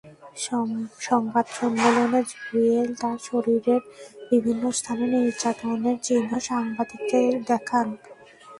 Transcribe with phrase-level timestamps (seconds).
[1.01, 3.81] সংবাদ সম্মেলনে জুয়েল তাঁর শরীরের
[4.29, 7.87] বিভিন্ন স্থানে নির্যাতনের চিহ্ন সাংবাদিকদের দেখান।